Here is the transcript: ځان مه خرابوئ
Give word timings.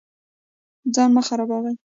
ځان 0.93 1.09
مه 1.15 1.21
خرابوئ 1.27 1.73